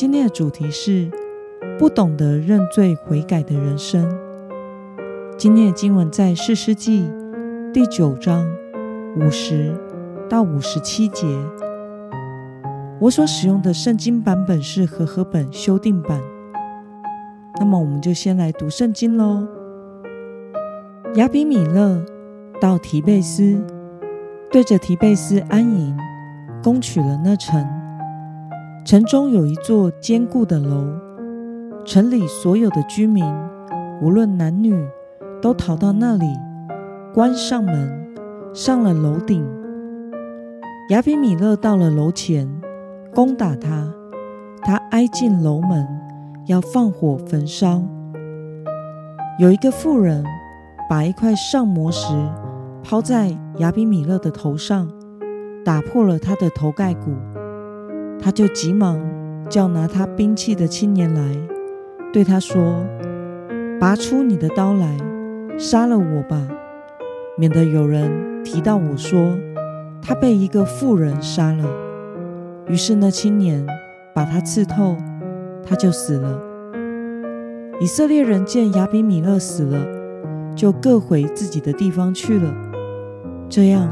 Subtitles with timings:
[0.00, 1.10] 今天的主题是
[1.76, 4.08] 不懂得认罪悔改的人生。
[5.36, 7.10] 今天的经文在四世纪
[7.74, 8.48] 第九章
[9.16, 9.74] 五十
[10.30, 11.26] 到五十七节。
[13.00, 16.22] 我所使用的圣经版本是和合本修订版。
[17.58, 19.48] 那么，我们就先来读圣经喽。
[21.16, 22.00] 亚比米勒
[22.60, 23.60] 到提贝斯，
[24.52, 25.98] 对着提贝斯安营，
[26.62, 27.66] 攻取了那城。
[28.88, 30.82] 城中有一座坚固的楼，
[31.84, 33.22] 城里所有的居民，
[34.00, 34.74] 无论男女，
[35.42, 36.24] 都逃到那里，
[37.12, 38.14] 关上门，
[38.54, 39.46] 上了楼顶。
[40.88, 42.48] 亚比米勒到了楼前，
[43.14, 43.92] 攻打他，
[44.62, 45.86] 他挨进楼门，
[46.46, 47.82] 要放火焚烧。
[49.38, 50.24] 有一个妇人
[50.88, 52.14] 把一块上磨石
[52.82, 54.90] 抛在亚比米勒的头上，
[55.62, 57.12] 打破了他的头盖骨。
[58.20, 58.98] 他就急忙
[59.48, 61.22] 叫拿他兵器的青年来，
[62.12, 62.84] 对他说
[63.80, 64.96] ：“拔出你的刀来，
[65.56, 66.46] 杀了我吧，
[67.36, 69.36] 免得有人提到我说
[70.02, 71.64] 他被一个妇人杀了。”
[72.68, 73.64] 于是那青年
[74.12, 74.96] 把他刺透，
[75.64, 76.38] 他就死了。
[77.80, 79.86] 以色列人见亚比米勒死了，
[80.54, 82.54] 就各回自己的地方去了。
[83.48, 83.88] 这样，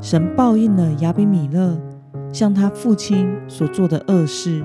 [0.00, 1.78] 神报应了亚比米勒。
[2.32, 4.64] 像他父亲所做的恶事，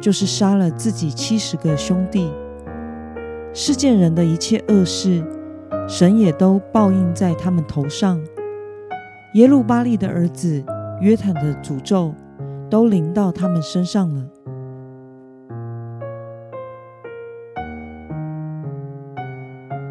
[0.00, 2.32] 就是杀了自己七十个兄弟。
[3.52, 5.24] 世间人的一切恶事，
[5.88, 8.20] 神也都报应在他们头上。
[9.34, 10.64] 耶路巴利的儿子
[11.00, 12.14] 约坦的诅咒，
[12.70, 14.24] 都临到他们身上了。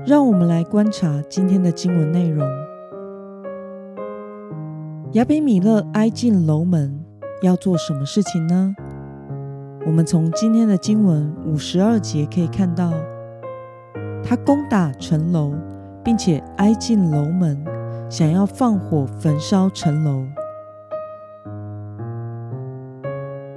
[0.05, 2.47] 让我们来观察今天的经文内容。
[5.13, 6.99] 亚比米勒挨进楼门，
[7.43, 8.75] 要做什么事情呢？
[9.85, 12.91] 我们从今天的经文五十二节可以看到，
[14.23, 15.53] 他攻打城楼，
[16.03, 17.63] 并且挨进楼门，
[18.09, 20.25] 想要放火焚烧城楼。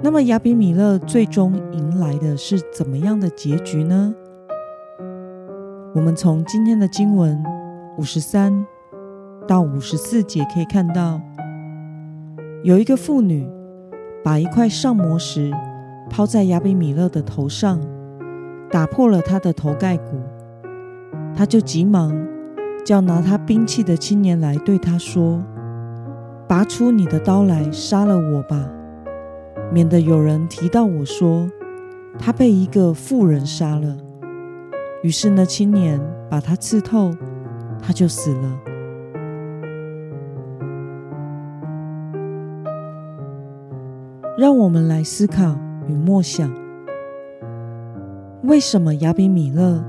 [0.03, 4.13] 那么亚比米勒最终迎来的是怎么样的结局呢？
[5.95, 7.43] 我们从今天的经文
[7.97, 8.63] 五十三
[9.47, 11.19] 到五十四节可以看到。
[12.67, 13.49] 有一个妇女
[14.21, 15.49] 把一块上磨石
[16.09, 17.79] 抛在亚比米勒的头上，
[18.69, 20.19] 打破了他的头盖骨。
[21.33, 22.13] 他就急忙
[22.83, 25.41] 叫拿他兵器的青年来，对他说
[26.45, 28.69] ：“拔出你的刀来，杀了我吧，
[29.71, 31.49] 免得有人提到我说
[32.19, 33.95] 他被一个妇人杀了。”
[35.03, 37.15] 于是那青年把他刺透，
[37.81, 38.59] 他就死了。
[44.37, 46.47] 让我们来思考与默想：
[48.43, 49.83] 为什么亚比米勒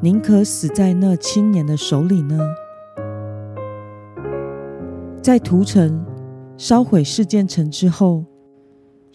[0.00, 2.40] 宁可死在那青年的手里呢？
[5.20, 6.02] 在屠城
[6.56, 8.24] 烧毁示剑城之后，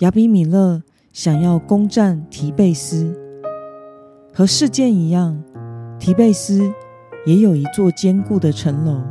[0.01, 3.11] 亚比米勒想要攻占提贝斯，
[4.31, 5.41] 和示剑一样，
[5.97, 6.71] 提贝斯
[7.25, 9.01] 也有一座坚固的城楼，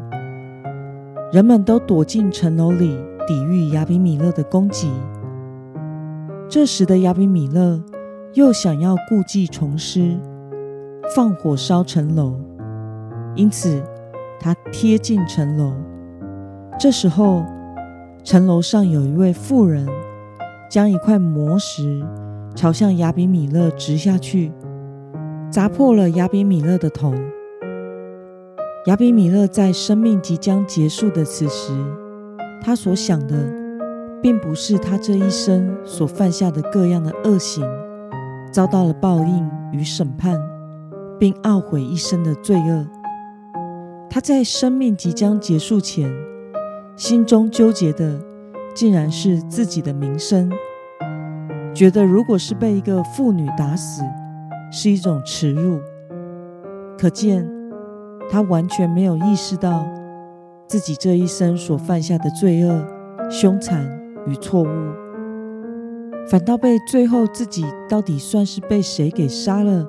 [1.32, 2.96] 人们都躲进城楼里
[3.26, 4.88] 抵御亚比米勒的攻击。
[6.50, 7.78] 这时的亚比米勒
[8.32, 10.18] 又想要故技重施，
[11.14, 12.40] 放火烧城楼，
[13.34, 13.82] 因此
[14.40, 15.74] 他贴近城楼。
[16.80, 17.44] 这时候，
[18.24, 19.86] 城楼上有一位妇人，
[20.70, 22.02] 将一块磨石
[22.54, 24.50] 朝向亚比米勒掷下去，
[25.50, 27.14] 砸破了亚比米勒的头。
[28.86, 31.74] 亚比米勒在生命即将结束的此时，
[32.62, 33.57] 他所想的。
[34.22, 37.64] 并不是他这一生所犯下的各样的恶行，
[38.50, 40.40] 遭到了报应与审判，
[41.18, 42.86] 并懊悔一生的罪恶。
[44.10, 46.10] 他在生命即将结束前，
[46.96, 48.18] 心中纠结的
[48.74, 50.50] 竟然是自己的名声，
[51.74, 54.02] 觉得如果是被一个妇女打死，
[54.72, 55.78] 是一种耻辱。
[56.98, 57.48] 可见
[58.28, 59.86] 他完全没有意识到
[60.66, 62.84] 自己这一生所犯下的罪恶、
[63.30, 63.97] 凶残。
[64.28, 64.68] 与错误，
[66.28, 69.86] 反倒被最后自己到底算是被谁给杀了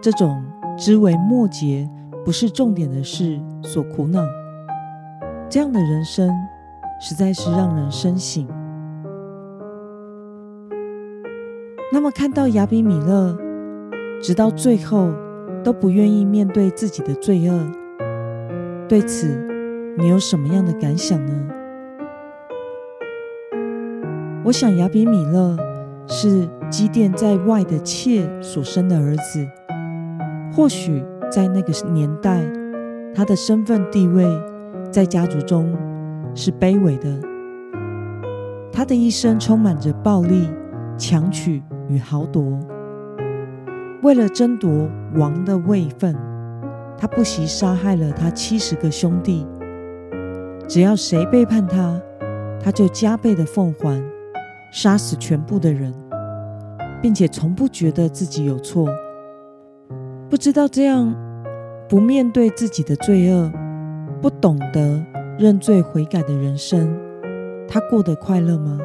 [0.00, 0.44] 这种
[0.76, 1.88] 知微末节、
[2.24, 4.22] 不是重点的事所苦恼。
[5.48, 6.30] 这样的人生
[7.00, 8.46] 实在是让人深省。
[11.90, 13.36] 那么，看到亚比米勒
[14.20, 15.10] 直到最后
[15.64, 17.58] 都不愿意面对自己的罪恶，
[18.86, 19.26] 对此
[19.96, 21.32] 你有什么样的感想呢？
[24.48, 25.54] 我想，亚比米勒
[26.06, 29.46] 是基甸在外的妾所生的儿子，
[30.50, 32.50] 或许在那个年代，
[33.14, 34.24] 他的身份地位
[34.90, 35.76] 在家族中
[36.34, 37.20] 是卑微的，
[38.72, 40.48] 他的一生充满着暴力、
[40.96, 41.62] 强取。
[41.90, 42.58] 与豪夺，
[44.02, 46.14] 为了争夺王的位分，
[46.98, 49.46] 他不惜杀害了他七十个兄弟。
[50.66, 51.98] 只要谁背叛他，
[52.62, 54.02] 他就加倍的奉还，
[54.70, 55.92] 杀死全部的人，
[57.00, 58.88] 并且从不觉得自己有错。
[60.28, 61.14] 不知道这样
[61.88, 63.50] 不面对自己的罪恶，
[64.20, 65.02] 不懂得
[65.38, 66.94] 认罪悔改的人生，
[67.66, 68.78] 他过得快乐吗？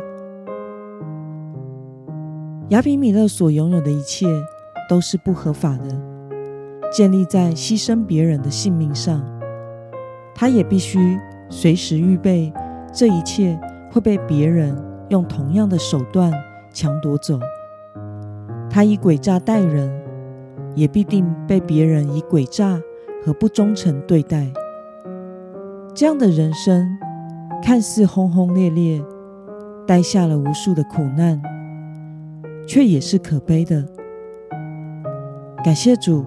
[2.70, 4.26] 亚比米勒所拥有的一切
[4.90, 6.02] 都是不合法的，
[6.92, 9.22] 建立在牺牲别人的性命上。
[10.34, 11.20] 他也必须
[11.50, 12.52] 随时预备，
[12.94, 13.60] 这一切
[13.92, 14.76] 会被别人
[15.14, 16.34] 用同样的手段
[16.74, 17.40] 抢夺走。
[18.68, 19.92] 他以诡诈待人，
[20.74, 22.82] 也必定被别人以诡诈
[23.24, 24.52] 和不忠诚对待。
[25.94, 26.90] 这样的人生
[27.62, 29.00] 看似轰轰烈烈，
[29.86, 31.40] 带下了无数的苦难。
[32.66, 33.86] 却也是可悲的。
[35.64, 36.26] 感谢主，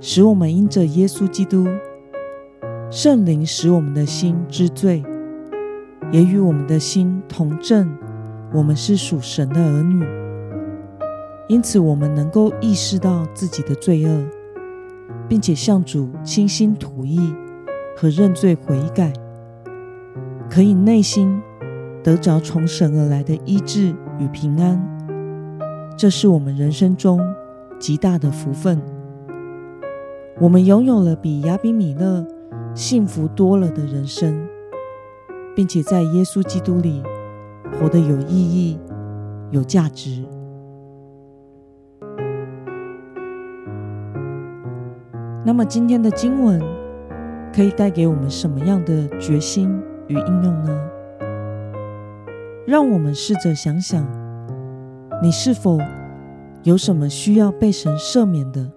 [0.00, 1.66] 使我们因着耶稣基督，
[2.90, 5.02] 圣灵使我们的心知罪，
[6.12, 7.90] 也与我们的心同证，
[8.52, 10.04] 我们是属神的儿女。
[11.48, 14.24] 因此，我们能够意识到自己的罪恶，
[15.28, 17.34] 并且向主倾心吐意
[17.96, 19.12] 和认罪悔改，
[20.48, 21.42] 可以内心
[22.04, 24.80] 得着从神而来的医治与平安。
[25.96, 27.20] 这是我们人生中
[27.78, 28.80] 极大的福分。
[30.40, 32.26] 我们拥有了比亚比米勒
[32.74, 34.46] 幸福多了的人生，
[35.54, 37.02] 并且在耶稣基督里
[37.78, 38.78] 活得有意义、
[39.50, 40.24] 有价值。
[45.44, 46.62] 那么，今天的经文
[47.52, 49.68] 可以带给我们什么样的决心
[50.06, 50.80] 与应用呢？
[52.66, 54.06] 让我们试着想想。
[55.20, 55.78] 你是否
[56.62, 58.72] 有什么需要被神赦免的？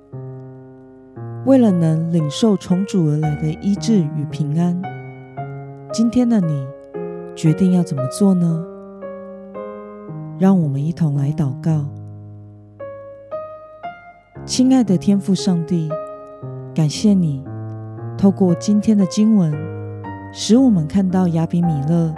[1.46, 4.82] 为了能领受从主而来的医治与平安，
[5.98, 6.68] 今天的你
[7.38, 8.66] 决定要怎么做呢？
[10.38, 11.86] 让我们一同来祷告。
[14.46, 15.90] 亲爱的天父上帝，
[16.74, 17.42] 感谢你
[18.18, 19.54] 透过今天的经文，
[20.34, 22.14] 使我们看到亚比米勒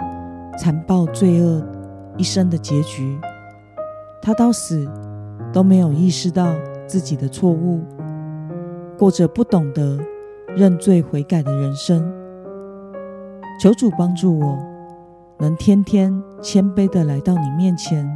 [0.58, 1.64] 残暴罪恶
[2.16, 3.16] 一生的结局。
[4.20, 4.90] 他到死
[5.52, 6.52] 都没有意识到
[6.88, 7.84] 自己的错误，
[8.98, 9.96] 过着不懂得
[10.56, 12.17] 认罪悔改的人生。
[13.58, 14.56] 求主帮助我，
[15.40, 18.08] 能天天谦卑地来到你面前，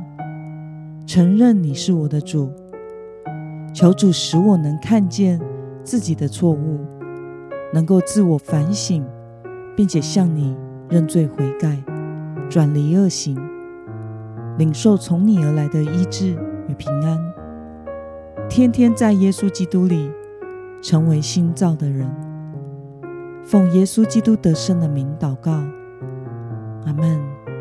[1.05, 2.49] 承认你是我的主。
[3.75, 5.41] 求主使我能看见
[5.83, 6.79] 自己的错误，
[7.75, 9.05] 能够自我反省，
[9.77, 10.57] 并且向你
[10.89, 11.83] 认罪悔改，
[12.49, 13.37] 转离恶行。
[14.59, 16.37] 领受从你而来的医治
[16.69, 17.19] 与平安，
[18.49, 20.09] 天天在耶稣基督里
[20.81, 22.09] 成为新造的人。
[23.45, 25.51] 奉耶稣基督得胜的名祷告，
[26.87, 27.52] 阿门。